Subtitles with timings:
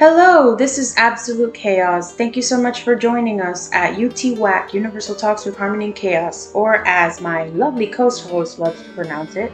[0.00, 2.14] Hello, this is Absolute Chaos.
[2.14, 5.94] Thank you so much for joining us at UT WAC Universal Talks with Harmony and
[5.94, 9.50] Chaos, or as my lovely co-host loves to pronounce it.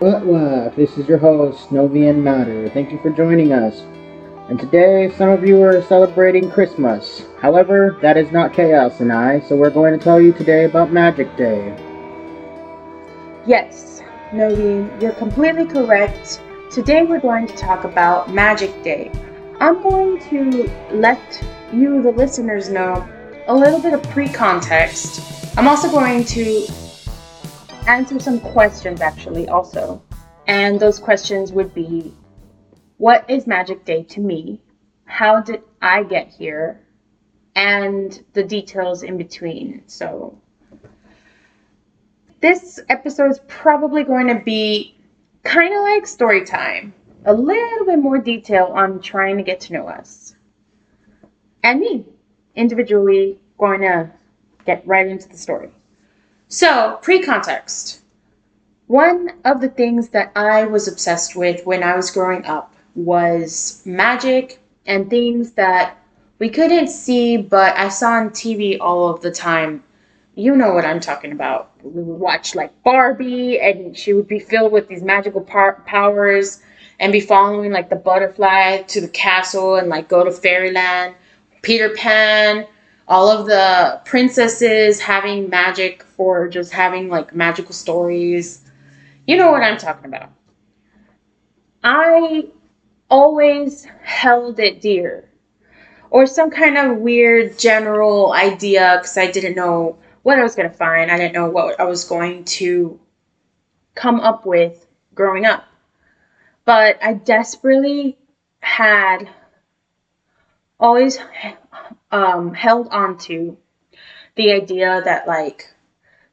[0.00, 0.76] What what?
[0.76, 2.68] This is your host, Novian Matter.
[2.68, 3.80] Thank you for joining us.
[4.50, 7.22] And today, some of you are celebrating Christmas.
[7.40, 10.92] However, that is not Chaos and I, so we're going to tell you today about
[10.92, 11.74] Magic Day.
[13.46, 14.02] Yes,
[14.34, 16.42] Novi, you're completely correct.
[16.70, 19.10] Today we're going to talk about Magic Day.
[19.60, 21.20] I'm going to let
[21.72, 23.08] you, the listeners, know
[23.46, 25.56] a little bit of pre context.
[25.56, 26.66] I'm also going to
[27.86, 30.02] answer some questions, actually, also.
[30.48, 32.12] And those questions would be
[32.98, 34.60] What is Magic Day to me?
[35.04, 36.84] How did I get here?
[37.54, 39.84] And the details in between.
[39.86, 40.36] So,
[42.40, 44.95] this episode is probably going to be
[45.46, 46.92] kind of like story time.
[47.24, 50.34] A little bit more detail on trying to get to know us.
[51.62, 52.04] And me,
[52.54, 54.10] individually, going to
[54.64, 55.70] get right into the story.
[56.48, 58.02] So, pre context.
[58.86, 63.82] One of the things that I was obsessed with when I was growing up was
[63.84, 65.98] magic and things that
[66.38, 69.82] we couldn't see, but I saw on TV all of the time
[70.36, 71.72] you know what I'm talking about.
[71.82, 76.60] We would watch like Barbie, and she would be filled with these magical par- powers
[77.00, 81.14] and be following like the butterfly to the castle and like go to fairyland.
[81.62, 82.66] Peter Pan,
[83.08, 88.62] all of the princesses having magic or just having like magical stories.
[89.26, 90.30] You know what I'm talking about.
[91.82, 92.46] I
[93.08, 95.30] always held it dear
[96.10, 100.68] or some kind of weird general idea because I didn't know what I was going
[100.68, 101.08] to find.
[101.08, 102.98] I didn't know what I was going to
[103.94, 105.64] come up with growing up.
[106.64, 108.18] But I desperately
[108.58, 109.30] had
[110.80, 111.16] always
[112.10, 113.56] um, held on to
[114.34, 115.72] the idea that like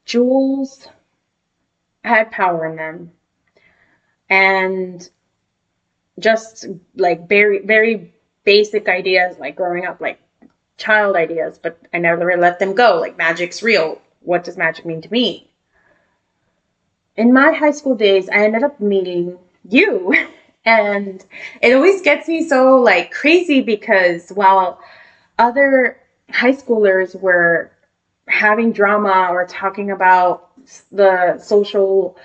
[0.06, 0.88] jewels
[2.04, 3.12] had power in them
[4.28, 5.08] and
[6.18, 6.66] just
[6.96, 8.12] like very very
[8.44, 10.20] basic ideas like growing up like
[10.78, 13.00] child ideas, but I never let them go.
[13.00, 14.02] Like magic's real.
[14.22, 15.50] What does magic mean to me?
[17.16, 20.14] In my high school days, I ended up meeting you.
[20.66, 21.26] And
[21.62, 24.80] it always gets me so like crazy because while
[25.38, 27.70] other high schoolers were
[28.30, 30.52] having drama or talking about
[30.90, 32.18] the social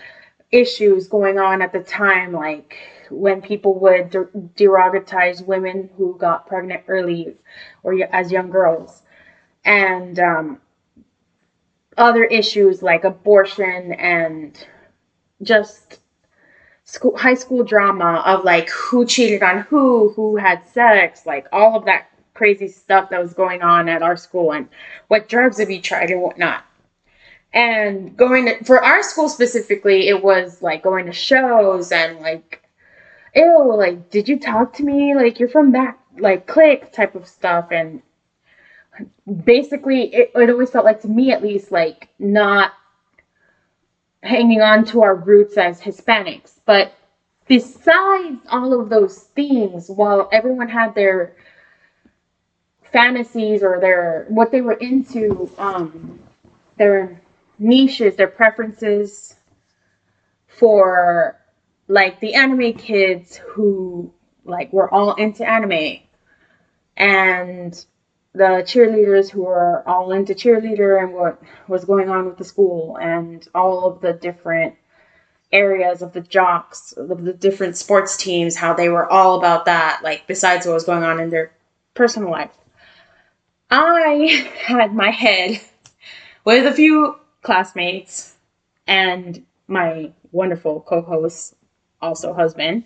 [0.52, 2.76] issues going on at the time, like
[3.10, 7.34] when people would der- derogatize women who got pregnant early
[7.82, 9.02] or as young girls,
[9.64, 10.60] and um,
[11.96, 14.66] other issues like abortion and
[15.42, 16.00] just
[16.84, 21.76] school, high school drama of like who cheated on who, who had sex, like all
[21.76, 24.68] of that crazy stuff that was going on at our school and
[25.08, 26.64] what drugs have you tried and whatnot.
[27.52, 32.62] And going to, for our school specifically it was like going to shows and like
[33.38, 35.14] ew, like, did you talk to me?
[35.14, 37.68] Like, you're from that, like, clique type of stuff.
[37.70, 38.02] And
[39.44, 42.72] basically, it, it always felt like, to me at least, like, not
[44.22, 46.58] hanging on to our roots as Hispanics.
[46.66, 46.92] But
[47.46, 51.36] besides all of those things, while everyone had their
[52.92, 56.18] fantasies or their what they were into, um,
[56.76, 57.20] their
[57.58, 59.36] niches, their preferences
[60.46, 61.38] for
[61.88, 64.12] like the anime kids who
[64.44, 66.00] like were all into anime
[66.96, 67.84] and
[68.34, 72.96] the cheerleaders who were all into cheerleader and what was going on with the school
[73.00, 74.74] and all of the different
[75.50, 80.00] areas of the jocks of the different sports teams how they were all about that
[80.04, 81.52] like besides what was going on in their
[81.94, 82.56] personal life.
[83.70, 85.60] I had my head
[86.44, 88.36] with a few classmates
[88.86, 91.54] and my wonderful co-host
[92.00, 92.84] also husband,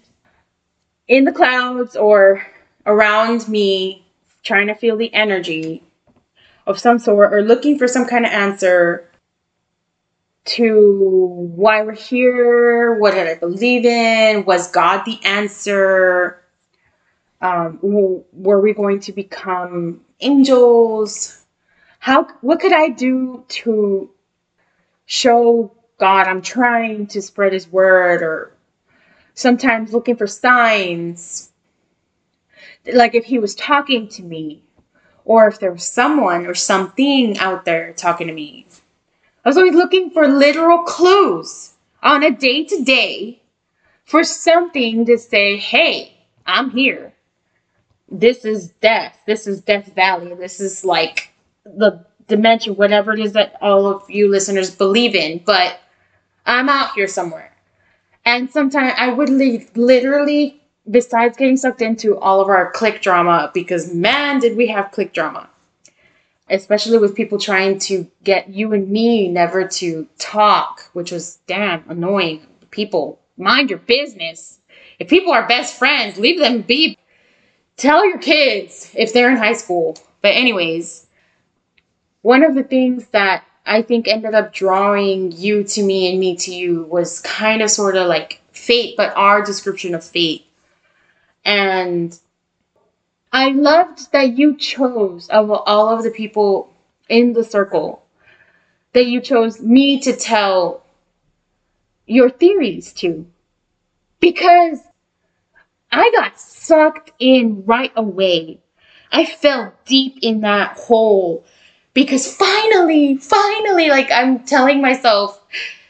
[1.08, 2.46] in the clouds or
[2.86, 4.06] around me,
[4.42, 5.82] trying to feel the energy
[6.66, 9.08] of some sort or looking for some kind of answer
[10.44, 16.42] to why we're here, what did I believe in, was God the answer?
[17.40, 21.44] Um, were we going to become angels?
[21.98, 24.10] How what could I do to
[25.06, 28.52] show God I'm trying to spread his word or
[29.34, 31.50] sometimes looking for signs,
[32.92, 34.62] like if he was talking to me,
[35.24, 38.66] or if there was someone or something out there talking to me.
[39.44, 43.42] I was always looking for literal clues on a day to day
[44.04, 47.12] for something to say, hey, I'm here.
[48.10, 49.18] this is death.
[49.26, 50.34] This is Death Valley.
[50.34, 51.32] This is like
[51.64, 55.42] the dimension, whatever it is that all of you listeners believe in.
[55.44, 55.80] But
[56.46, 57.51] I'm out here somewhere.
[58.24, 60.60] And sometimes I would li- literally,
[60.90, 65.12] besides getting sucked into all of our clique drama, because man, did we have clique
[65.12, 65.48] drama.
[66.50, 71.84] Especially with people trying to get you and me never to talk, which was damn
[71.88, 72.46] annoying.
[72.70, 74.60] People, mind your business.
[74.98, 76.98] If people are best friends, leave them be.
[77.76, 79.96] Tell your kids if they're in high school.
[80.20, 81.06] But, anyways,
[82.20, 86.36] one of the things that I think ended up drawing you to me and me
[86.36, 90.46] to you was kind of sort of like fate, but our description of fate.
[91.44, 92.18] And
[93.32, 96.72] I loved that you chose of all of the people
[97.08, 98.04] in the circle
[98.92, 100.84] that you chose me to tell
[102.06, 103.26] your theories to.
[104.20, 104.80] Because
[105.90, 108.60] I got sucked in right away.
[109.10, 111.44] I fell deep in that hole
[111.94, 115.40] because finally, finally, like I'm telling myself,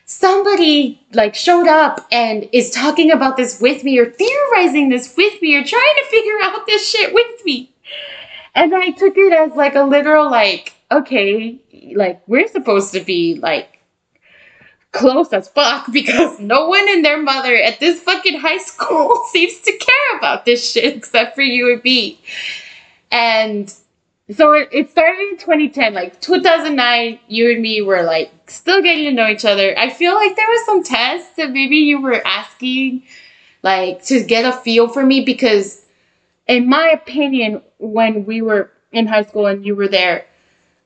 [0.07, 5.41] somebody like showed up and is talking about this with me or theorizing this with
[5.41, 7.73] me or trying to figure out this shit with me.
[8.55, 11.59] And I took it as like a literal like, okay,
[11.95, 13.81] like we're supposed to be like
[14.93, 19.61] close as fuck because no one and their mother at this fucking high school seems
[19.61, 22.21] to care about this shit except for you and me.
[23.11, 23.73] And
[24.31, 29.05] so it, it started in 2010 like 2009 you and me were like still getting
[29.05, 29.77] to know each other.
[29.79, 33.03] I feel like there was some tests that maybe you were asking
[33.63, 35.85] like to get a feel for me because
[36.47, 40.27] in my opinion when we were in high school and you were there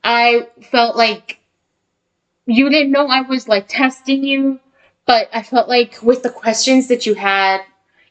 [0.03, 1.39] i felt like
[2.45, 4.59] you didn't know i was like testing you
[5.05, 7.61] but i felt like with the questions that you had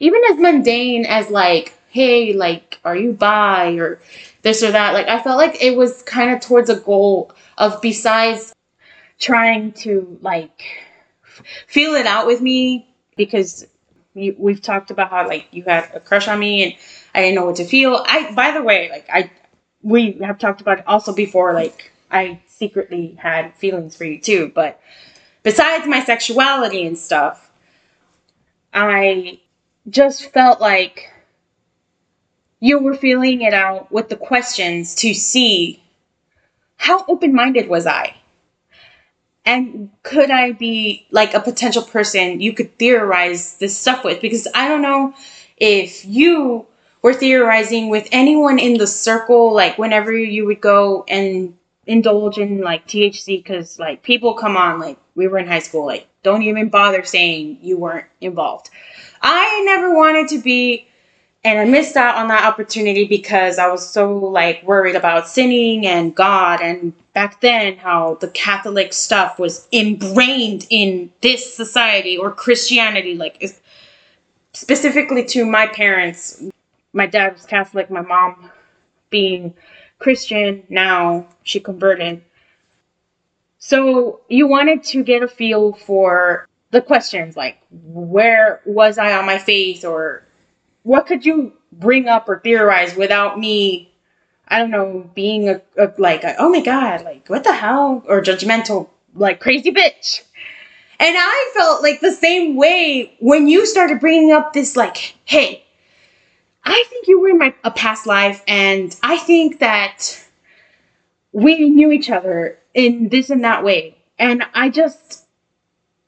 [0.00, 3.73] even as mundane as like hey like are you bi?
[3.76, 4.00] or
[4.47, 4.95] this or that.
[4.95, 8.55] Like I felt like it was kind of towards a goal of besides
[9.19, 10.63] trying to like
[11.67, 13.67] feel it out with me because
[14.15, 16.75] we've talked about how like you had a crush on me and
[17.13, 18.05] I didn't know what to feel.
[18.07, 19.33] I by the way, like I
[19.83, 24.53] we have talked about it also before like I secretly had feelings for you too,
[24.55, 24.81] but
[25.43, 27.51] besides my sexuality and stuff,
[28.73, 29.41] I
[29.91, 31.11] just felt like
[32.67, 35.81] you were feeling it out with the questions to see
[36.77, 38.15] how open minded was I?
[39.45, 44.21] And could I be like a potential person you could theorize this stuff with?
[44.21, 45.15] Because I don't know
[45.57, 46.67] if you
[47.03, 52.62] were theorizing with anyone in the circle, like whenever you would go and indulge in
[52.62, 56.43] like THC, because like people come on, like we were in high school, like don't
[56.43, 58.71] even bother saying you weren't involved.
[59.23, 60.89] I never wanted to be
[61.47, 65.87] and I missed out on that opportunity because I was so like worried about sinning
[65.87, 72.33] and God and back then how the Catholic stuff was ingrained in this society or
[72.33, 73.49] Christianity like
[74.55, 76.43] specifically to my parents.
[76.93, 78.51] My dad was Catholic my mom
[79.09, 79.55] being
[80.01, 82.25] Christian now she converted.
[83.61, 89.27] So you wanted to get a feel for the questions like where was I on
[89.27, 90.25] my faith or
[90.87, 93.93] what could you bring up or theorize without me
[94.49, 98.05] I don't know, being a, a like, a, oh my god, like what the hell,
[98.07, 100.23] or judgmental, like crazy bitch.
[101.00, 105.64] And I felt like the same way when you started bringing up this, like, hey,
[106.64, 110.25] I think you were in my a past life, and I think that
[111.33, 113.99] we knew each other in this and that way.
[114.19, 115.26] And I just,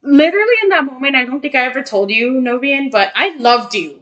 [0.03, 3.75] literally in that moment, I don't think I ever told you, Novian, but I loved
[3.75, 3.98] you.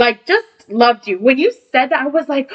[0.00, 1.18] Like, just loved you.
[1.18, 2.50] When you said that, I was like,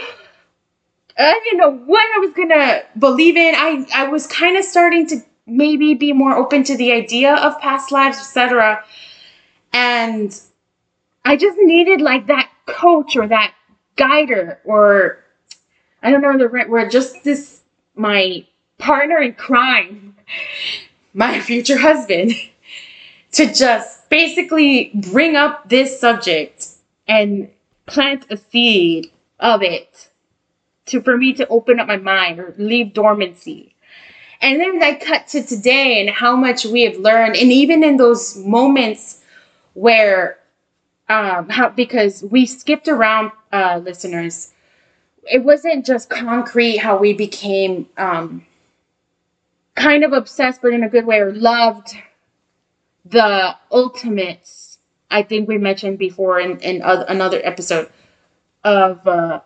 [1.18, 3.54] I didn't know what I was gonna believe in.
[3.56, 7.62] I, I was kind of starting to maybe be more open to the idea of
[7.62, 8.84] past lives, etc.
[9.72, 10.38] And
[11.24, 13.54] I just needed like that coach or that
[13.96, 15.24] guider or
[16.02, 17.62] I don't know the right word, just this
[17.96, 18.44] my
[18.80, 20.16] partner in crime,
[21.14, 22.34] my future husband,
[23.34, 26.75] to just basically bring up this subject
[27.08, 27.50] and
[27.86, 30.10] plant a seed of it
[30.86, 33.76] to for me to open up my mind or leave dormancy.
[34.42, 37.98] And then I cut to today and how much we have learned, and even in
[37.98, 39.22] those moments
[39.74, 40.38] where,
[41.10, 44.52] um, how because we skipped around, uh, listeners,
[45.24, 48.46] it wasn't just concrete how we became um,
[49.76, 51.98] kind of obsessed, but in a good way, or loved
[53.06, 54.65] the ultimates
[55.16, 57.90] I think we mentioned before in, in another episode
[58.66, 59.40] of uh,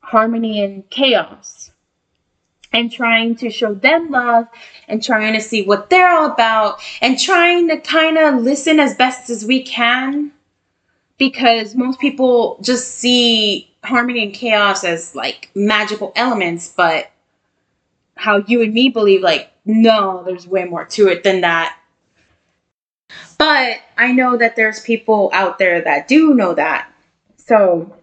[0.00, 1.70] harmony and chaos
[2.72, 4.48] and trying to show them love
[4.88, 8.94] and trying to see what they're all about and trying to kind of listen as
[8.94, 10.32] best as we can
[11.18, 17.10] because most people just see harmony and chaos as like magical elements but
[18.14, 21.78] how you and me believe like no there's way more to it than that
[23.42, 26.88] but i know that there's people out there that do know that.
[27.38, 27.96] So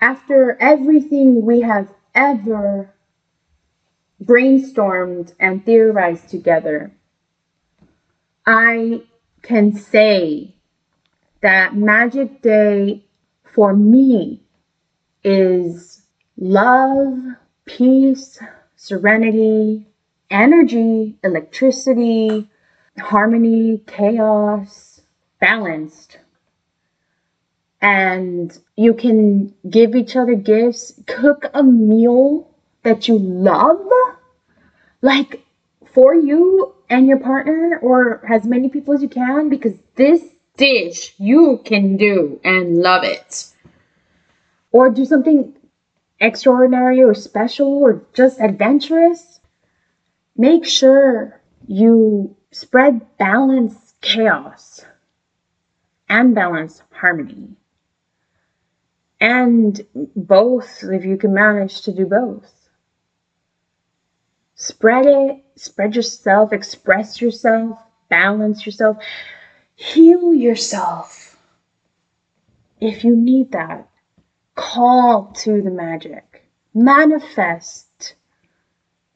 [0.00, 2.94] after everything we have ever
[4.22, 6.92] brainstormed and theorized together,
[8.46, 9.02] I
[9.42, 10.54] can say
[11.40, 13.04] that Magic Day
[13.42, 14.44] for me
[15.24, 16.02] is
[16.36, 17.18] love,
[17.64, 18.38] peace,
[18.76, 19.88] serenity,
[20.30, 22.48] energy, electricity,
[23.00, 25.00] harmony, chaos,
[25.40, 26.18] balanced.
[27.80, 32.50] And you can give each other gifts, cook a meal
[32.82, 33.88] that you love,
[35.00, 35.44] like
[35.92, 40.22] for you and your partner, or as many people as you can, because this
[40.56, 43.52] dish you can do and love it.
[44.72, 45.54] Or do something
[46.20, 49.40] extraordinary or special or just adventurous.
[50.36, 54.84] Make sure you spread balance chaos
[56.08, 57.56] and balance harmony.
[59.20, 59.80] And
[60.14, 62.52] both, if you can manage to do both.
[64.54, 67.78] Spread it, spread yourself, express yourself,
[68.08, 68.98] balance yourself,
[69.74, 71.36] heal yourself.
[72.80, 73.88] If you need that,
[74.54, 78.14] call to the magic, manifest.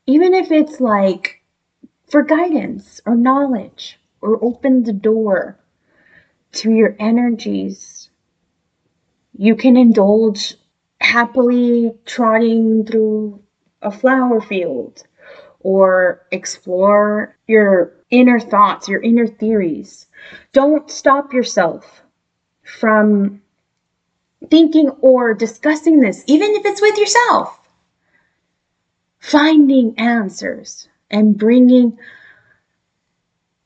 [0.06, 1.41] Even if it's like
[2.12, 5.58] for guidance or knowledge, or open the door
[6.52, 8.10] to your energies.
[9.32, 10.56] You can indulge
[11.00, 13.42] happily trotting through
[13.80, 15.04] a flower field
[15.60, 20.06] or explore your inner thoughts, your inner theories.
[20.52, 22.02] Don't stop yourself
[22.62, 23.40] from
[24.50, 27.58] thinking or discussing this, even if it's with yourself.
[29.18, 31.98] Finding answers and bringing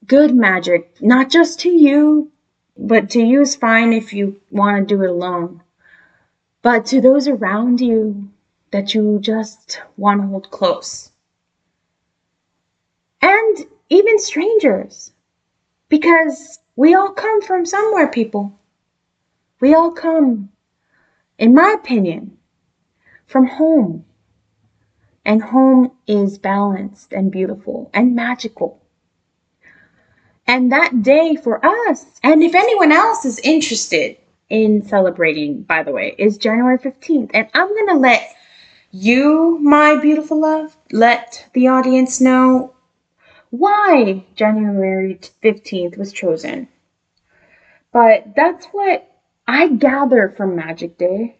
[0.06, 2.30] good magic, not just to you,
[2.76, 5.62] but to you is fine if you want to do it alone.
[6.62, 8.28] But to those around you
[8.72, 11.12] that you just want to hold close
[13.22, 15.12] and even strangers.
[15.88, 18.58] Because we all come from somewhere, people.
[19.60, 20.50] We all come,
[21.38, 22.38] in my opinion,
[23.26, 24.04] from home.
[25.26, 28.80] And home is balanced and beautiful and magical.
[30.46, 34.18] And that day for us, and if anyone else is interested
[34.48, 37.32] in celebrating, by the way, is January 15th.
[37.34, 38.36] And I'm going to let
[38.92, 42.72] you, my beautiful love, let the audience know
[43.50, 46.68] why January 15th was chosen.
[47.92, 49.10] But that's what
[49.48, 51.35] I gather from Magic Day.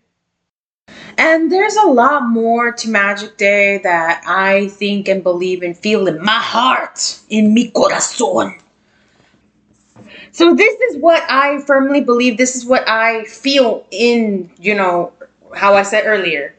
[1.19, 6.07] And there's a lot more to Magic Day that I think and believe and feel
[6.07, 8.61] in my heart, in mi corazón.
[10.31, 12.37] So this is what I firmly believe.
[12.37, 15.15] This is what I feel in, you know,
[15.55, 16.55] how I said earlier.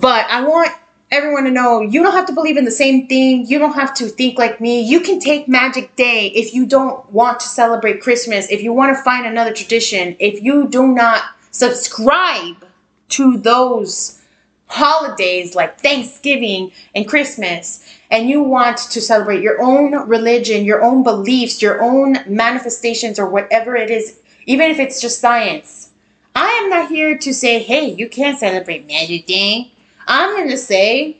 [0.00, 0.70] But I want
[1.10, 3.46] everyone to know you don't have to believe in the same thing.
[3.46, 4.80] You don't have to think like me.
[4.80, 8.96] You can take Magic Day if you don't want to celebrate Christmas, if you want
[8.96, 12.66] to find another tradition, if you do not subscribe
[13.10, 14.22] to those
[14.68, 21.02] holidays like Thanksgiving and Christmas, and you want to celebrate your own religion, your own
[21.02, 25.90] beliefs, your own manifestations, or whatever it is, even if it's just science.
[26.34, 29.72] I am not here to say, hey, you can't celebrate Magic Day.
[30.06, 31.18] I'm going to say,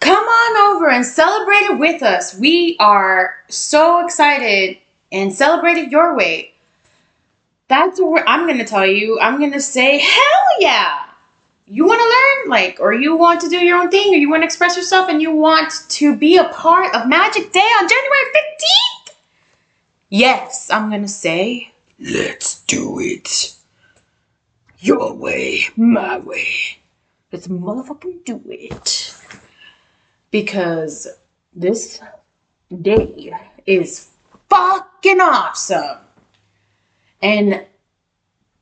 [0.00, 2.34] come on over and celebrate it with us.
[2.36, 4.78] We are so excited
[5.10, 6.51] and celebrate it your way.
[7.72, 9.18] That's what I'm going to tell you.
[9.18, 11.06] I'm going to say, hell yeah.
[11.64, 14.28] You want to learn, like, or you want to do your own thing, or you
[14.28, 17.88] want to express yourself, and you want to be a part of Magic Day on
[17.88, 19.14] January 15th?
[20.10, 23.56] Yes, I'm going to say, let's do it.
[24.80, 26.76] Your way, my way.
[27.32, 29.16] Let's motherfucking do it.
[30.30, 31.08] Because
[31.54, 32.02] this
[32.82, 33.32] day
[33.64, 34.10] is
[34.50, 36.00] fucking awesome.
[37.22, 37.64] And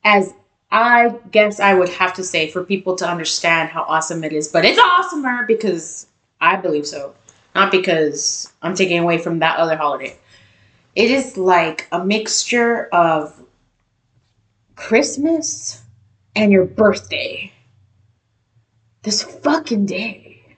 [0.04, 0.34] as
[0.70, 4.48] I guess I would have to say for people to understand how awesome it is,
[4.48, 6.06] but it's awesomer because
[6.40, 7.14] I believe so,
[7.54, 10.16] not because I'm taking away from that other holiday.
[10.94, 13.42] It is like a mixture of
[14.76, 15.82] Christmas
[16.36, 17.52] and your birthday
[19.02, 20.56] this fucking day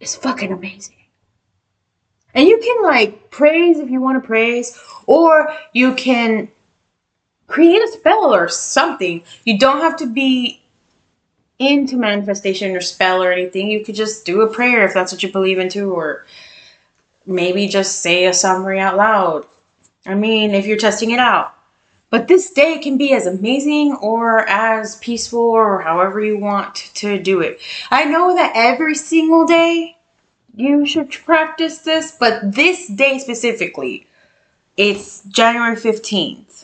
[0.00, 0.96] is fucking amazing.
[2.34, 6.48] And you can like praise if you want to praise, or you can
[7.46, 9.22] create a spell or something.
[9.44, 10.62] You don't have to be
[11.58, 13.70] into manifestation or spell or anything.
[13.70, 16.26] You could just do a prayer if that's what you believe into, or
[17.26, 19.46] maybe just say a summary out loud.
[20.06, 21.54] I mean, if you're testing it out.
[22.10, 27.18] But this day can be as amazing or as peaceful or however you want to
[27.18, 27.60] do it.
[27.90, 29.96] I know that every single day
[30.54, 34.06] you should practice this, but this day specifically,
[34.76, 36.63] it's January 15th.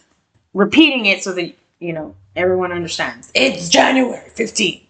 [0.53, 3.31] Repeating it so that, you know, everyone understands.
[3.35, 4.83] It's January 15th.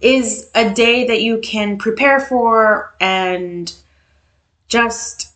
[0.00, 3.72] Is a day that you can prepare for and
[4.68, 5.34] just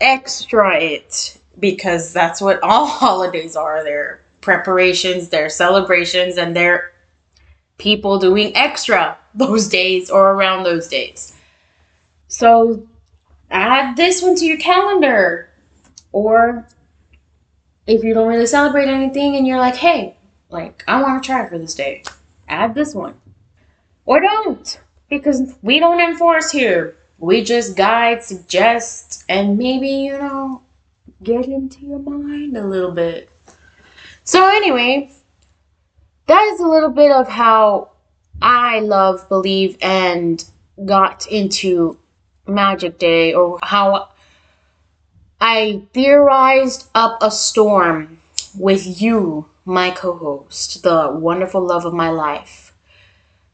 [0.00, 3.82] extra it because that's what all holidays are.
[3.82, 6.92] They're preparations, they're celebrations, and they're
[7.78, 11.34] people doing extra those days or around those days.
[12.28, 12.86] So
[13.50, 15.50] add this one to your calendar.
[16.12, 16.68] Or
[17.86, 20.16] if you don't really celebrate anything and you're like, hey,
[20.48, 22.02] like, I want to try for this day,
[22.48, 23.20] add this one.
[24.06, 26.96] Or don't, because we don't enforce here.
[27.18, 30.62] We just guide, suggest, and maybe, you know,
[31.22, 33.30] get into your mind a little bit.
[34.24, 35.10] So, anyway,
[36.26, 37.90] that is a little bit of how
[38.42, 40.44] I love, believe, and
[40.84, 41.98] got into
[42.46, 44.10] Magic Day, or how
[45.40, 48.18] I theorized up a storm
[48.56, 52.72] with you, my co host, the wonderful love of my life.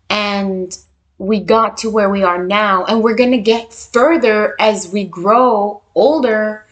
[0.08, 0.76] And
[1.18, 5.04] we got to where we are now, and we're going to get further as we
[5.04, 6.66] grow older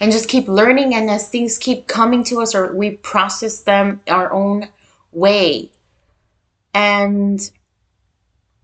[0.00, 4.00] and just keep learning and as things keep coming to us or we process them
[4.08, 4.68] our own
[5.12, 5.70] way
[6.74, 7.50] and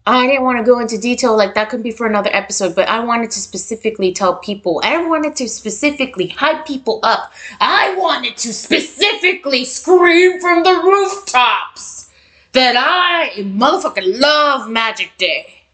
[0.08, 2.88] I didn't want to go into detail like that could be for another episode, but
[2.88, 7.30] I wanted to specifically tell people, I wanted to specifically hype people up.
[7.60, 12.10] I wanted to specifically scream from the rooftops
[12.52, 15.64] that I motherfucking love Magic Day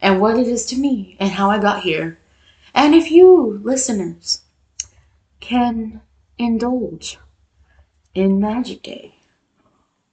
[0.00, 2.18] and what it is to me and how I got here.
[2.74, 4.42] And if you listeners
[5.38, 6.00] can
[6.38, 7.18] indulge
[8.16, 9.14] in Magic Day.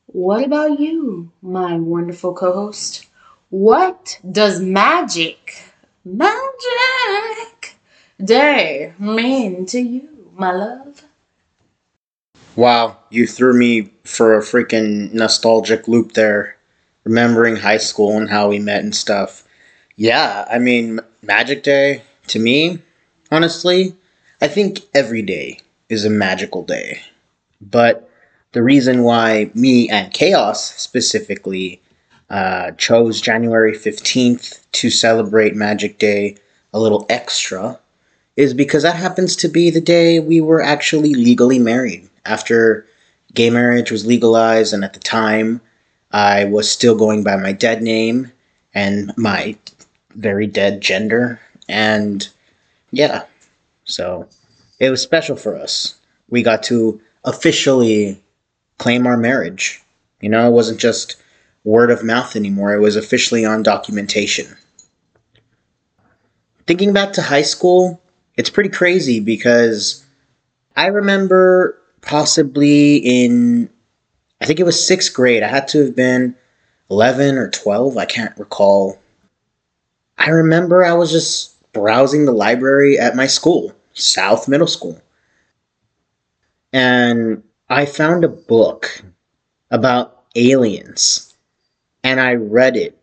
[0.05, 3.06] What about you, my wonderful co host?
[3.49, 5.63] What does magic,
[6.03, 7.77] magic
[8.21, 11.03] day mean to you, my love?
[12.57, 16.57] Wow, you threw me for a freaking nostalgic loop there,
[17.05, 19.47] remembering high school and how we met and stuff.
[19.95, 22.79] Yeah, I mean, Magic Day, to me,
[23.31, 23.95] honestly,
[24.41, 26.99] I think every day is a magical day.
[27.61, 28.09] But
[28.51, 31.81] the reason why me and Chaos specifically
[32.29, 36.37] uh, chose January 15th to celebrate Magic Day
[36.73, 37.79] a little extra
[38.35, 42.07] is because that happens to be the day we were actually legally married.
[42.25, 42.85] After
[43.33, 45.61] gay marriage was legalized, and at the time
[46.11, 48.31] I was still going by my dead name
[48.73, 49.57] and my
[50.15, 51.39] very dead gender.
[51.67, 52.27] And
[52.91, 53.23] yeah,
[53.85, 54.27] so
[54.79, 55.95] it was special for us.
[56.29, 58.21] We got to officially
[58.77, 59.81] claim our marriage.
[60.21, 61.15] You know, it wasn't just
[61.67, 64.55] word of mouth anymore, it was officially on documentation.
[66.65, 68.01] Thinking back to high school,
[68.37, 70.05] it's pretty crazy because
[70.77, 73.69] I remember possibly in,
[74.39, 76.37] I think it was sixth grade, I had to have been
[76.89, 78.97] 11 or 12, I can't recall.
[80.17, 85.01] I remember I was just browsing the library at my school, South Middle School.
[86.71, 89.03] And I found a book
[89.69, 91.26] about aliens.
[92.07, 92.97] And I read it.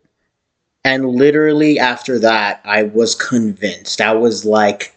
[0.83, 4.01] And literally after that, I was convinced.
[4.01, 4.95] I was like,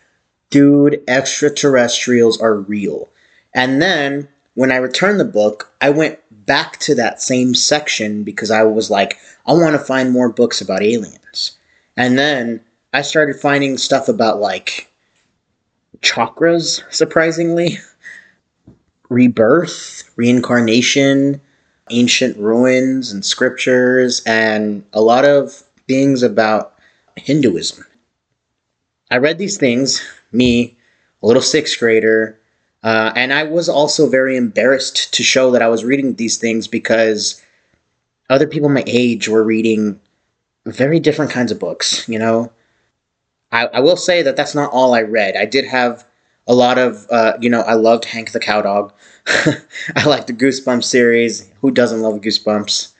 [0.48, 3.10] dude, extraterrestrials are real.
[3.52, 8.50] And then when I returned the book, I went back to that same section because
[8.50, 11.58] I was like, I want to find more books about aliens.
[11.94, 14.90] And then I started finding stuff about like
[16.00, 17.76] chakras, surprisingly,
[19.10, 21.42] rebirth, reincarnation,
[21.90, 25.52] ancient ruins and scriptures, and a lot of
[25.86, 26.74] things about
[27.16, 27.84] Hinduism.
[29.10, 30.76] I read these things, me,
[31.22, 32.38] a little sixth grader,
[32.82, 36.68] uh, and I was also very embarrassed to show that I was reading these things
[36.68, 37.42] because
[38.30, 40.00] other people my age were reading
[40.66, 42.52] very different kinds of books, you know?
[43.50, 45.34] I, I will say that that's not all I read.
[45.36, 46.04] I did have
[46.48, 48.92] a lot of, uh, you know, I loved Hank the Cowdog.
[49.26, 51.48] I like the Goosebumps series.
[51.60, 52.94] Who doesn't love Goosebumps?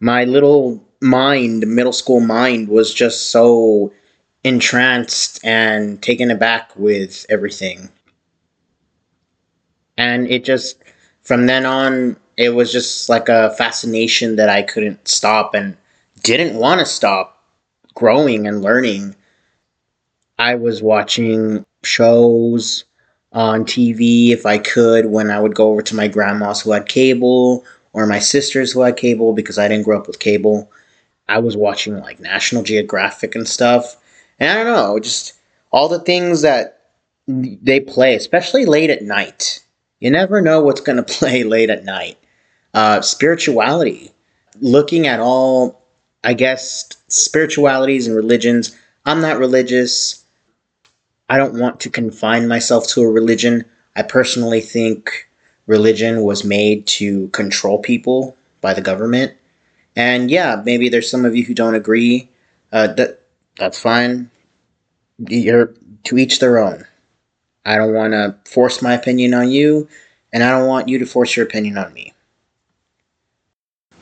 [0.00, 3.92] my little mind, middle school mind, was just so
[4.42, 7.90] entranced and taken aback with everything.
[9.98, 10.78] And it just,
[11.22, 15.76] from then on, it was just like a fascination that I couldn't stop and
[16.22, 17.44] didn't want to stop
[17.94, 19.14] growing and learning.
[20.38, 22.84] I was watching shows
[23.32, 26.88] on TV if I could when I would go over to my grandma's who had
[26.88, 30.70] cable or my sisters who had cable because I didn't grow up with cable.
[31.28, 33.96] I was watching like National Geographic and stuff.
[34.38, 35.34] And I don't know, just
[35.70, 36.80] all the things that
[37.26, 39.64] they play, especially late at night.
[40.00, 42.18] You never know what's going to play late at night.
[42.74, 44.12] Uh, spirituality,
[44.60, 45.84] looking at all,
[46.22, 48.76] I guess, spiritualities and religions.
[49.04, 50.24] I'm not religious.
[51.30, 53.64] I don't want to confine myself to a religion.
[53.94, 55.28] I personally think
[55.68, 59.34] religion was made to control people by the government.
[59.94, 62.28] And yeah, maybe there's some of you who don't agree.
[62.72, 63.20] Uh, that
[63.56, 64.28] that's fine.
[65.28, 65.72] You're
[66.04, 66.84] to each their own.
[67.64, 69.88] I don't want to force my opinion on you,
[70.32, 72.12] and I don't want you to force your opinion on me.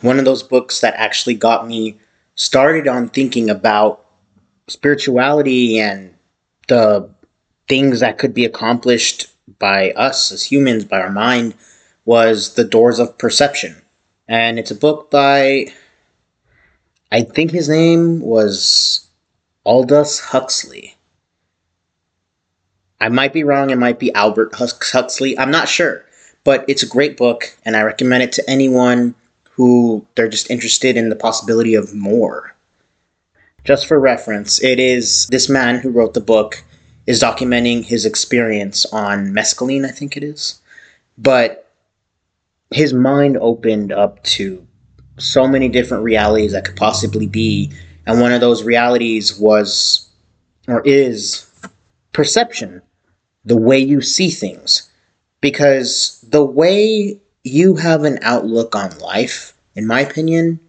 [0.01, 1.99] One of those books that actually got me
[2.37, 4.07] started on thinking about
[4.69, 6.15] spirituality and
[6.69, 7.11] the
[7.69, 9.29] things that could be accomplished
[9.59, 11.55] by us as humans, by our mind,
[12.05, 13.81] was The Doors of Perception.
[14.27, 15.73] And it's a book by,
[17.13, 19.07] I think his name was
[19.65, 20.97] Aldous Huxley.
[23.01, 26.05] I might be wrong, it might be Albert Huxley, I'm not sure.
[26.45, 29.15] But it's a great book, and I recommend it to anyone
[29.51, 32.55] who they're just interested in the possibility of more.
[33.65, 36.65] Just for reference, it is this man who wrote the book
[37.09, 40.61] is documenting his experience on mescaline, I think it is.
[41.17, 41.73] But
[42.71, 44.65] his mind opened up to
[45.17, 47.73] so many different realities that could possibly be.
[48.07, 50.07] And one of those realities was,
[50.69, 51.51] or is,
[52.13, 52.83] perception,
[53.47, 54.91] the way you see things.
[55.41, 60.61] Because the way you have an outlook on life, in my opinion,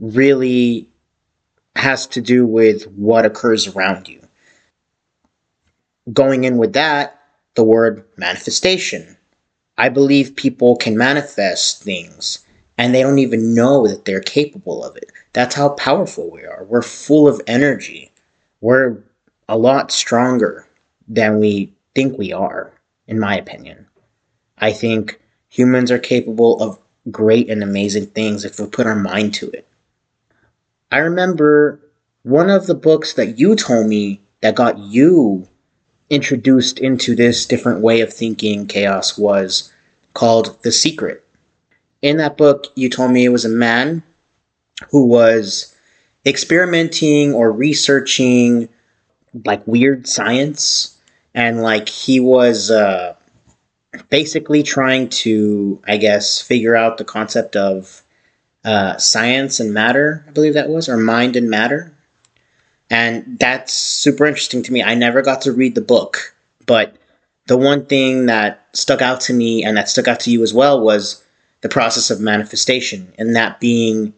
[0.00, 0.90] really
[1.76, 4.21] has to do with what occurs around you
[6.12, 7.20] going in with that,
[7.54, 9.16] the word manifestation.
[9.78, 12.44] I believe people can manifest things
[12.78, 15.10] and they don't even know that they're capable of it.
[15.32, 16.64] That's how powerful we are.
[16.64, 18.10] We're full of energy.
[18.60, 18.98] We're
[19.48, 20.66] a lot stronger
[21.08, 22.72] than we think we are,
[23.06, 23.86] in my opinion.
[24.58, 26.78] I think humans are capable of
[27.10, 29.66] great and amazing things if we put our mind to it.
[30.90, 31.80] I remember
[32.22, 35.48] one of the books that you told me that got you
[36.12, 39.72] introduced into this different way of thinking chaos was
[40.12, 41.24] called The Secret.
[42.02, 44.02] In that book, you told me it was a man
[44.90, 45.74] who was
[46.26, 48.68] experimenting or researching
[49.46, 50.98] like weird science
[51.34, 53.14] and like he was uh,
[54.10, 58.02] basically trying to i guess figure out the concept of
[58.64, 61.96] uh, science and matter i believe that was or mind and matter
[62.92, 64.82] and that's super interesting to me.
[64.82, 66.94] I never got to read the book, but
[67.48, 70.52] the one thing that stuck out to me and that stuck out to you as
[70.52, 71.24] well was
[71.62, 74.12] the process of manifestation, and that being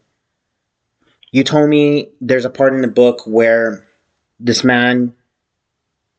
[1.31, 3.89] you told me there's a part in the book where
[4.41, 5.15] this man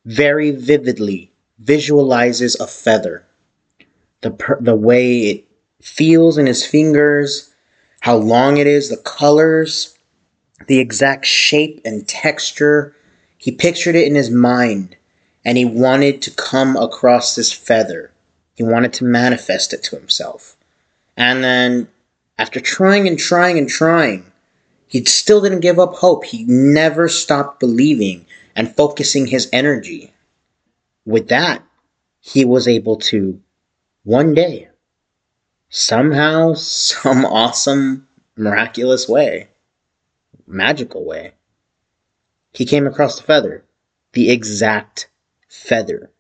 [0.06, 3.26] very vividly visualizes a feather
[4.22, 5.48] the the way it
[5.82, 7.54] feels in his fingers
[8.02, 9.95] how long it is the colors
[10.68, 12.96] the exact shape and texture.
[13.38, 14.96] He pictured it in his mind
[15.44, 18.12] and he wanted to come across this feather.
[18.56, 20.58] He wanted to manifest it to himself.
[21.18, 21.88] And then,
[22.38, 24.32] after trying and trying and trying,
[24.88, 26.26] he still didn't give up hope.
[26.26, 30.14] He never stopped believing and focusing his energy.
[31.06, 31.64] With that,
[32.22, 33.40] he was able to,
[34.04, 34.70] one day,
[35.70, 39.50] somehow, some awesome, miraculous way,
[40.48, 41.34] magical way.
[42.52, 43.66] He came across the feather,
[44.14, 45.10] the exact
[45.50, 46.12] feather.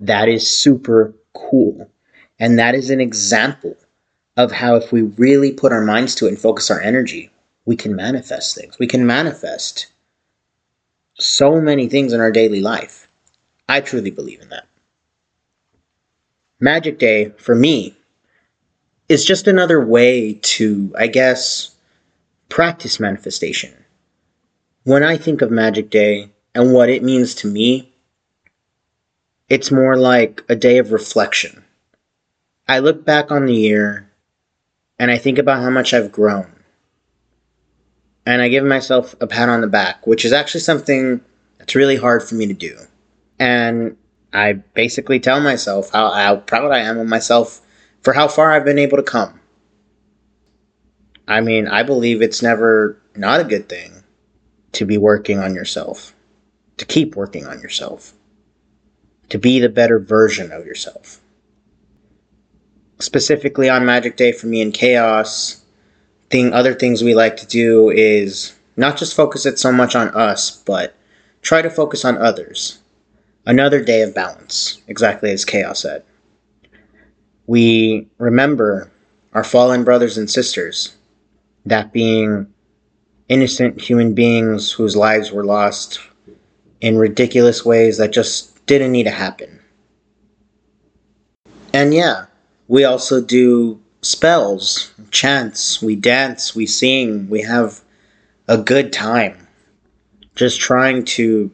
[0.00, 1.90] That is super cool.
[2.38, 3.76] And that is an example
[4.36, 7.30] of how, if we really put our minds to it and focus our energy,
[7.64, 8.78] we can manifest things.
[8.78, 9.86] We can manifest
[11.18, 13.08] so many things in our daily life.
[13.68, 14.66] I truly believe in that.
[16.60, 17.96] Magic Day, for me,
[19.08, 21.75] is just another way to, I guess,
[22.48, 23.74] practice manifestation.
[24.84, 27.92] When I think of Magic Day and what it means to me,
[29.48, 31.64] it's more like a day of reflection.
[32.68, 34.10] I look back on the year
[34.98, 36.50] and I think about how much I've grown.
[38.24, 41.20] And I give myself a pat on the back, which is actually something
[41.58, 42.76] that's really hard for me to do.
[43.38, 43.96] And
[44.32, 47.60] I basically tell myself how, how proud I am of myself
[48.02, 49.40] for how far I've been able to come.
[51.28, 54.04] I mean, I believe it's never not a good thing
[54.72, 56.14] to be working on yourself,
[56.76, 58.12] to keep working on yourself,
[59.30, 61.20] to be the better version of yourself.
[62.98, 65.62] Specifically on Magic Day for me in Chaos,
[66.30, 70.08] thing other things we like to do is not just focus it so much on
[70.08, 70.94] us, but
[71.42, 72.78] try to focus on others.
[73.46, 76.02] Another day of balance, exactly as Chaos said.
[77.46, 78.90] We remember
[79.32, 80.96] our fallen brothers and sisters,
[81.66, 82.46] that being
[83.28, 86.00] innocent human beings whose lives were lost
[86.80, 89.60] in ridiculous ways that just didn't need to happen.
[91.72, 92.26] And yeah,
[92.68, 97.80] we also do spells, chants, we dance, we sing, we have
[98.46, 99.48] a good time.
[100.36, 101.50] Just trying to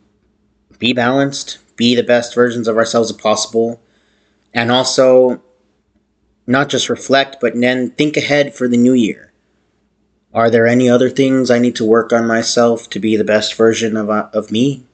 [0.78, 3.80] be balanced, be the best versions of ourselves as possible,
[4.52, 5.42] and also
[6.46, 9.31] not just reflect, but then think ahead for the new year
[10.34, 13.54] are there any other things I need to work on myself to be the best
[13.54, 14.84] version of, uh, of me?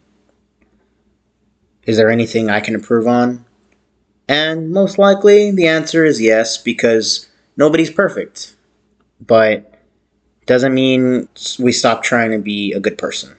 [1.84, 3.44] Is there anything I can improve on?
[4.28, 8.54] And most likely the answer is yes, because nobody's perfect.
[9.20, 9.74] But
[10.46, 13.36] doesn't mean we stop trying to be a good person.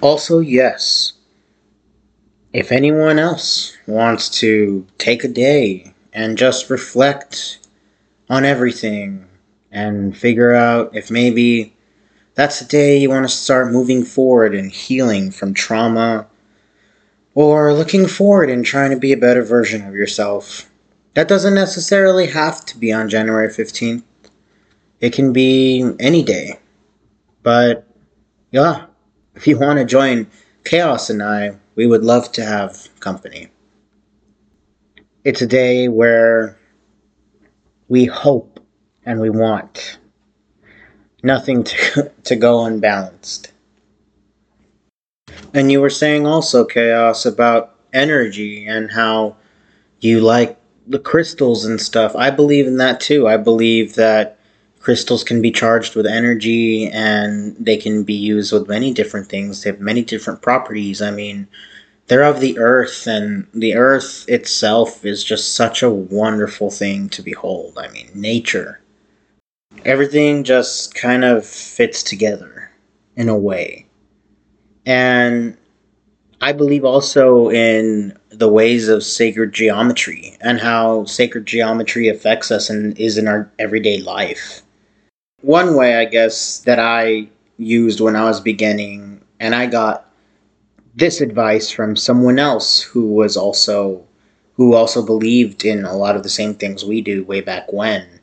[0.00, 1.12] Also, yes,
[2.52, 7.58] if anyone else wants to take a day and just reflect
[8.28, 9.26] on everything
[9.74, 11.76] and figure out if maybe
[12.34, 16.26] that's the day you want to start moving forward and healing from trauma
[17.34, 20.70] or looking forward and trying to be a better version of yourself.
[21.14, 24.04] That doesn't necessarily have to be on January 15th.
[25.00, 26.58] It can be any day.
[27.42, 27.86] But
[28.52, 28.86] yeah,
[29.34, 30.28] if you want to join
[30.64, 33.48] Chaos and I, we would love to have company.
[35.24, 36.56] It's a day where
[37.88, 38.53] we hope
[39.06, 39.98] and we want
[41.22, 43.52] nothing to, to go unbalanced.
[45.52, 49.36] And you were saying also, Chaos, about energy and how
[50.00, 52.14] you like the crystals and stuff.
[52.16, 53.26] I believe in that too.
[53.26, 54.38] I believe that
[54.80, 59.62] crystals can be charged with energy and they can be used with many different things.
[59.62, 61.00] They have many different properties.
[61.00, 61.48] I mean,
[62.06, 67.22] they're of the earth, and the earth itself is just such a wonderful thing to
[67.22, 67.78] behold.
[67.78, 68.80] I mean, nature
[69.84, 72.70] everything just kind of fits together
[73.16, 73.86] in a way.
[74.86, 75.56] And
[76.40, 82.68] I believe also in the ways of sacred geometry and how sacred geometry affects us
[82.68, 84.62] and is in our everyday life.
[85.42, 90.10] One way, I guess, that I used when I was beginning, and I got
[90.94, 94.04] this advice from someone else who was also
[94.54, 98.13] who also believed in a lot of the same things we do way back when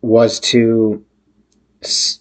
[0.00, 1.04] was to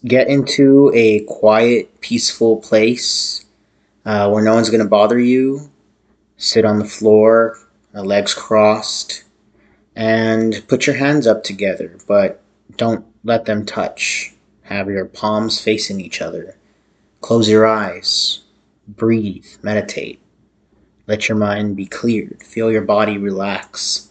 [0.06, 3.46] get into a quiet, peaceful place
[4.06, 5.70] uh, where no one's going to bother you.
[6.38, 7.58] Sit on the floor,
[7.96, 9.24] uh, legs crossed,
[9.96, 12.42] and put your hands up together, but
[12.78, 14.34] don't let them touch.
[14.62, 16.56] Have your palms facing each other.
[17.22, 18.42] Close your eyes.
[18.88, 19.48] Breathe.
[19.64, 20.20] Meditate.
[21.08, 22.44] Let your mind be cleared.
[22.44, 24.07] Feel your body relax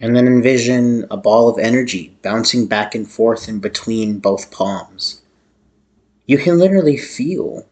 [0.00, 5.20] and then envision a ball of energy bouncing back and forth in between both palms.
[6.26, 7.66] You can literally feel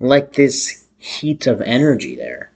[0.00, 2.50] like this heat of energy there.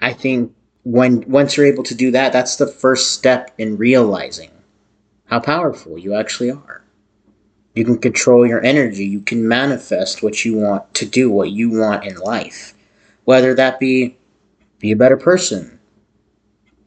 [0.00, 4.50] I think when once you're able to do that, that's the first step in realizing
[5.26, 6.82] how powerful you actually are.
[7.74, 11.70] You can control your energy, you can manifest what you want to do, what you
[11.70, 12.74] want in life.
[13.24, 14.16] Whether that be
[14.78, 15.79] be a better person,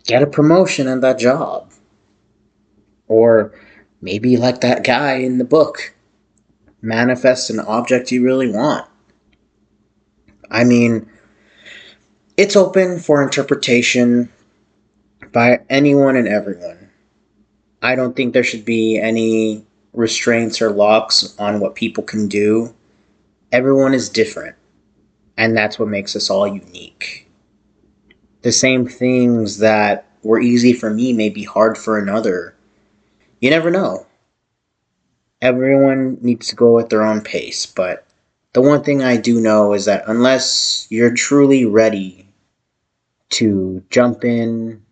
[0.06, 1.72] get a promotion in that job.
[3.08, 3.54] Or
[4.02, 5.94] maybe like that guy in the book,
[6.82, 8.88] manifest an object you really want.
[10.52, 11.10] I mean,
[12.38, 14.30] it's open for interpretation
[15.32, 16.89] by anyone and everyone.
[17.82, 22.74] I don't think there should be any restraints or locks on what people can do.
[23.52, 24.56] Everyone is different,
[25.38, 27.23] and that's what makes us all unique
[28.44, 32.56] the same things that were easy for me may be hard for another.
[33.40, 34.06] You never know.
[35.42, 38.06] Everyone needs to go at their own pace, but
[38.54, 42.28] the one thing I do know is that unless you're truly ready
[43.32, 44.86] to jump in,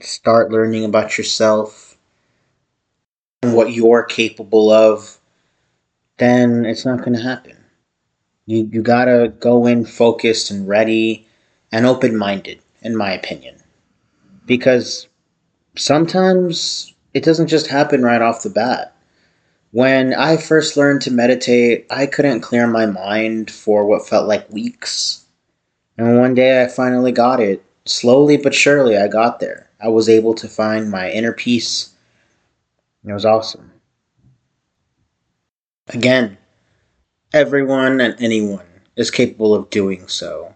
[0.00, 1.96] start learning about yourself,
[3.42, 5.18] and what you're capable of,
[6.18, 7.56] then it's not going to happen.
[8.46, 11.28] You, you got to go in focused and ready
[11.72, 13.56] and open minded, in my opinion.
[14.44, 15.08] Because
[15.76, 18.94] sometimes it doesn't just happen right off the bat.
[19.70, 24.52] When I first learned to meditate, I couldn't clear my mind for what felt like
[24.52, 25.24] weeks.
[25.96, 27.64] And one day I finally got it.
[27.86, 29.70] Slowly but surely, I got there.
[29.80, 31.94] I was able to find my inner peace.
[33.04, 33.72] It was awesome.
[35.88, 36.38] Again,
[37.32, 40.51] everyone and anyone is capable of doing so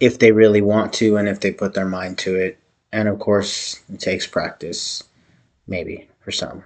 [0.00, 2.58] if they really want to and if they put their mind to it.
[2.92, 5.04] And of course, it takes practice,
[5.68, 6.64] maybe for some.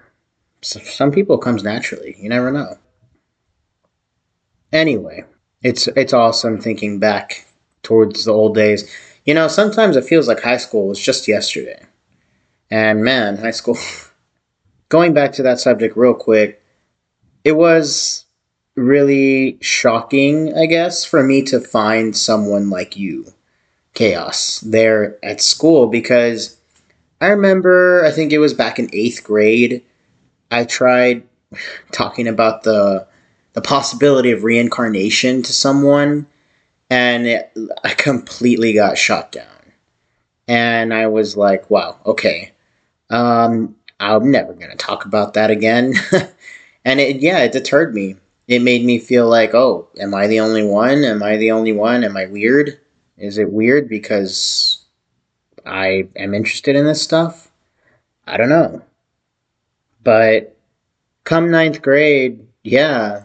[0.63, 2.17] some people comes naturally.
[2.19, 2.79] You never know.
[4.73, 5.25] Anyway,
[5.63, 7.47] it's it's awesome thinking back
[7.83, 8.91] towards the old days.
[9.27, 11.85] You know, sometimes it feels like high school was just yesterday.
[12.71, 13.77] And man, high school.
[14.89, 16.63] going back to that subject real quick,
[17.43, 18.24] it was
[18.77, 23.33] really shocking, I guess, for me to find someone like you,
[23.95, 26.57] Chaos, there at school because
[27.21, 29.83] I remember, I think it was back in eighth grade,
[30.51, 31.25] I tried
[31.93, 33.07] talking about the
[33.53, 36.27] the possibility of reincarnation to someone
[36.91, 39.47] and it, I completely got shot down.
[40.47, 42.53] And I was like, wow, okay.
[43.11, 45.95] Um, I'm never going to talk about that again.
[46.85, 48.17] and it, yeah, it deterred me.
[48.47, 51.05] It made me feel like, oh, am I the only one?
[51.05, 52.05] Am I the only one?
[52.05, 52.79] Am I weird?
[53.17, 54.85] Is it weird because
[55.65, 57.51] I am interested in this stuff?
[58.27, 58.83] I don't know.
[60.03, 60.57] But
[61.25, 63.25] come ninth grade, yeah,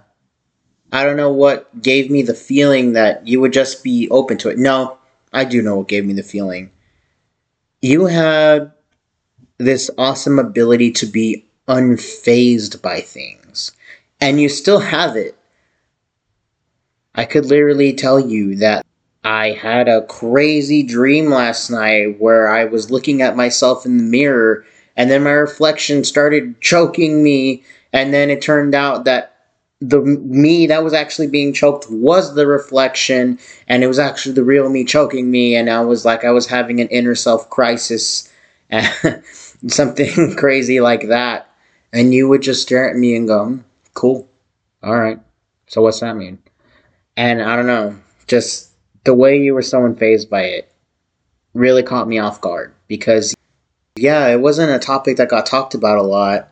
[0.91, 4.49] I don't know what gave me the feeling that you would just be open to
[4.49, 4.57] it.
[4.57, 4.97] No,
[5.33, 6.71] I do know what gave me the feeling.
[7.81, 8.71] You had
[9.57, 13.38] this awesome ability to be unfazed by things,
[14.21, 15.37] and you still have it.
[17.15, 18.85] I could literally tell you that
[19.23, 24.03] I had a crazy dream last night where I was looking at myself in the
[24.03, 29.39] mirror, and then my reflection started choking me, and then it turned out that
[29.81, 34.43] the me that was actually being choked was the reflection and it was actually the
[34.43, 38.29] real me choking me and i was like i was having an inner self crisis
[39.67, 41.49] something crazy like that
[41.93, 43.59] and you would just stare at me and go hmm,
[43.99, 44.29] cool.
[44.81, 45.19] All right.
[45.67, 46.39] So what's that mean?
[47.17, 47.99] And i don't know.
[48.27, 48.71] Just
[49.03, 50.73] the way you were so unfazed by it
[51.53, 53.35] really caught me off guard because
[53.97, 56.49] yeah it wasn't a topic that got talked about a lot.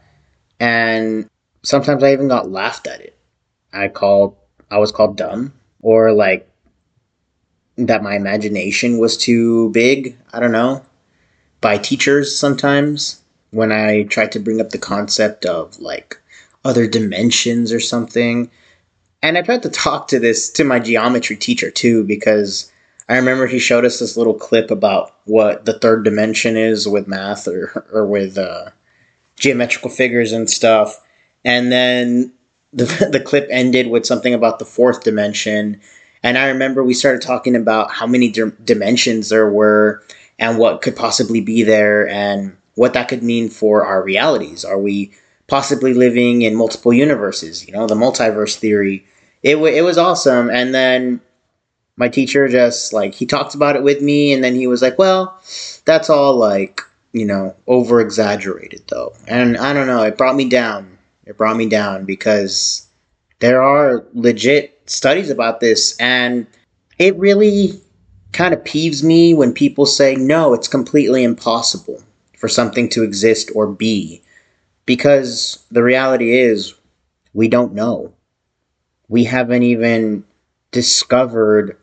[0.59, 1.29] And
[1.63, 3.17] sometimes i even got laughed at it.
[3.71, 4.35] I called
[4.69, 6.49] I was called dumb or like
[7.77, 10.17] that my imagination was too big.
[10.33, 10.85] I don't know.
[11.61, 16.21] By teachers sometimes when I tried to bring up the concept of like
[16.67, 18.51] other dimensions or something.
[19.23, 22.71] And I tried to talk to this to my geometry teacher too because
[23.09, 27.07] I remember he showed us this little clip about what the third dimension is with
[27.07, 28.71] math or or with uh,
[29.37, 30.99] geometrical figures and stuff.
[31.45, 32.33] And then
[32.73, 35.79] the, the clip ended with something about the fourth dimension.
[36.21, 40.03] And I remember we started talking about how many di- dimensions there were
[40.37, 44.65] and what could possibly be there and what that could mean for our realities.
[44.65, 45.13] Are we
[45.47, 47.67] possibly living in multiple universes?
[47.67, 49.05] You know, the multiverse theory.
[49.43, 50.49] It, w- it was awesome.
[50.49, 51.21] And then
[51.95, 54.97] my teacher just like, he talked about it with me and then he was like,
[54.97, 55.41] well,
[55.85, 56.81] that's all like,
[57.13, 59.13] you know, over exaggerated though.
[59.27, 62.87] And I don't know, it brought me down it brought me down because
[63.39, 66.47] there are legit studies about this, and
[66.97, 67.79] it really
[68.31, 72.01] kind of peeves me when people say, no, it's completely impossible
[72.37, 74.21] for something to exist or be.
[74.87, 76.73] Because the reality is,
[77.33, 78.13] we don't know.
[79.09, 80.23] We haven't even
[80.71, 81.77] discovered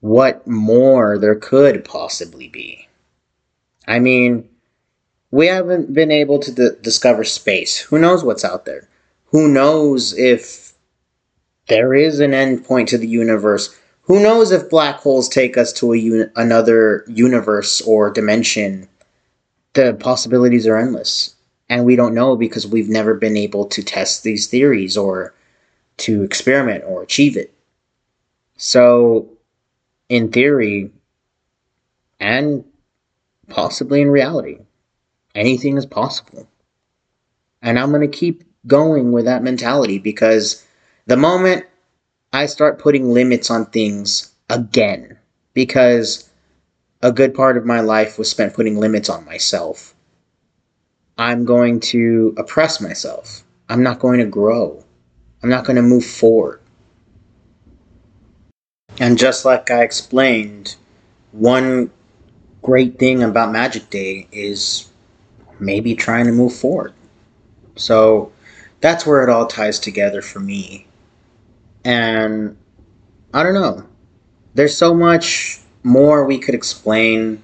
[0.00, 2.86] what more there could possibly be.
[3.86, 4.48] I mean,
[5.30, 7.78] we haven't been able to d- discover space.
[7.78, 8.88] Who knows what's out there?
[9.26, 10.72] Who knows if
[11.68, 13.74] there is an end point to the universe?
[14.02, 18.88] Who knows if black holes take us to a uni- another universe or dimension?
[19.74, 21.36] The possibilities are endless.
[21.68, 25.34] And we don't know because we've never been able to test these theories or
[25.98, 27.52] to experiment or achieve it.
[28.56, 29.28] So,
[30.08, 30.90] in theory,
[32.18, 32.64] and
[33.48, 34.58] possibly in reality,
[35.34, 36.48] anything is possible.
[37.62, 40.64] And I'm going to keep going with that mentality because
[41.06, 41.64] the moment
[42.32, 45.18] I start putting limits on things again,
[45.54, 46.28] because
[47.02, 49.94] a good part of my life was spent putting limits on myself,
[51.18, 53.42] I'm going to oppress myself.
[53.68, 54.84] I'm not going to grow.
[55.42, 56.60] I'm not going to move forward.
[59.00, 60.76] And just like I explained,
[61.32, 61.90] one
[62.62, 64.88] great thing about Magic Day is
[65.60, 66.94] maybe trying to move forward.
[67.76, 68.32] So
[68.80, 70.86] that's where it all ties together for me.
[71.84, 72.56] And
[73.34, 73.86] I don't know.
[74.54, 77.42] There's so much more we could explain.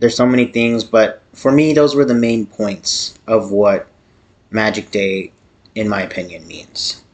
[0.00, 3.88] There's so many things, but for me, those were the main points of what
[4.50, 5.32] Magic Day,
[5.74, 7.04] in my opinion, means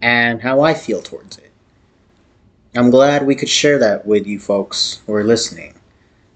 [0.00, 1.50] and how I feel towards it.
[2.76, 5.74] I'm glad we could share that with you folks who are listening.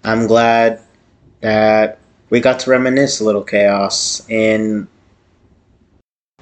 [0.05, 0.81] I'm glad
[1.41, 1.99] that
[2.31, 4.89] we got to reminisce a little chaos in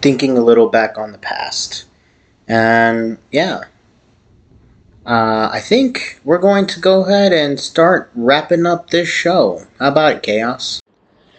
[0.00, 1.86] thinking a little back on the past.
[2.46, 3.64] And yeah,
[5.06, 9.64] uh, I think we're going to go ahead and start wrapping up this show.
[9.78, 10.80] How about it, Chaos?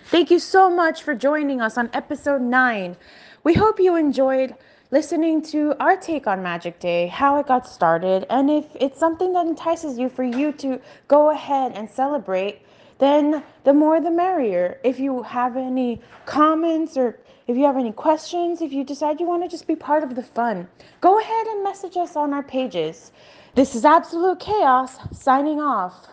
[0.05, 2.95] Thank you so much for joining us on episode 9.
[3.43, 4.55] We hope you enjoyed
[4.89, 9.33] listening to our take on Magic Day, how it got started, and if it's something
[9.33, 12.61] that entices you for you to go ahead and celebrate,
[12.99, 14.79] then the more the merrier.
[14.85, 19.25] If you have any comments or if you have any questions, if you decide you
[19.25, 20.67] want to just be part of the fun,
[20.99, 23.11] go ahead and message us on our pages.
[23.57, 26.05] This is Absolute Chaos signing off.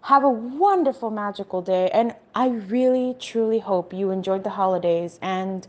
[0.00, 1.88] Have a wonderful, magical day.
[1.90, 5.16] And I really, truly hope you enjoyed the holidays.
[5.22, 5.68] And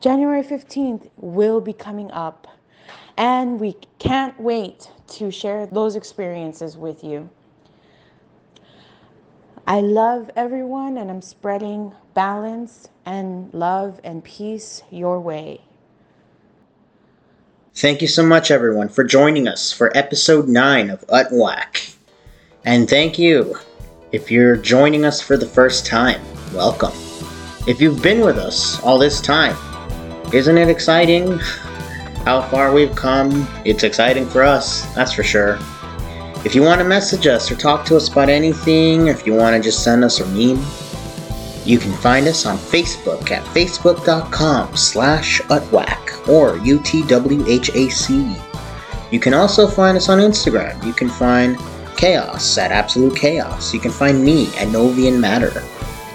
[0.00, 2.48] January 15th will be coming up.
[3.18, 7.28] And we can't wait to share those experiences with you.
[9.66, 15.60] I love everyone, and I'm spreading balance and love and peace your way.
[17.82, 21.96] Thank you so much, everyone, for joining us for episode 9 of Utwack.
[22.64, 23.58] And thank you
[24.12, 26.22] if you're joining us for the first time.
[26.54, 26.92] Welcome.
[27.66, 29.56] If you've been with us all this time,
[30.32, 31.40] isn't it exciting
[32.24, 33.48] how far we've come?
[33.64, 35.58] It's exciting for us, that's for sure.
[36.44, 39.56] If you want to message us or talk to us about anything, if you want
[39.56, 40.64] to just send us a meme,
[41.64, 48.10] you can find us on Facebook at facebook.com slash utwack or UTWHAC.
[49.10, 50.82] You can also find us on Instagram.
[50.84, 51.58] You can find
[51.96, 53.72] Chaos at Absolute Chaos.
[53.74, 55.62] You can find me at Novian Matter.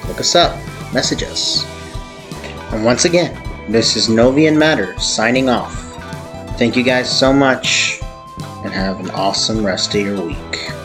[0.07, 0.57] Look us up,
[0.93, 1.65] message us.
[2.71, 5.83] And once again, this is Novian Matter signing off.
[6.57, 7.99] Thank you guys so much,
[8.63, 10.76] and have an awesome rest of your week.